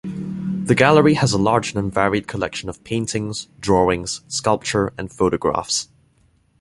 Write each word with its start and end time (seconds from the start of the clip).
The 0.63 0.73
Gallery 0.73 1.13
has 1.13 1.31
a 1.31 1.37
large 1.37 1.75
and 1.75 1.93
varied 1.93 2.27
collection 2.27 2.69
of 2.69 2.83
paintings, 2.83 3.49
drawings, 3.59 4.21
sculpture 4.27 4.91
and 4.97 5.11
photographs. 5.13 5.89